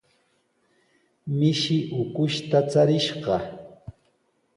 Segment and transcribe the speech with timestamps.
[1.37, 3.35] Mishi ukushta charishqa.